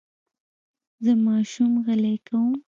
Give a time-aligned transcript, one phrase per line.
[1.03, 2.53] زه ماشوم غلی کوم.